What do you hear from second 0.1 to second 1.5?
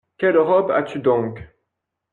Quelle robe as-tu donc?